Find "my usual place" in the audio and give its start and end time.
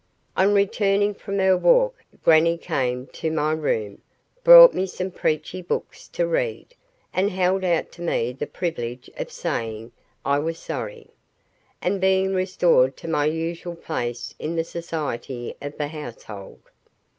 13.07-14.33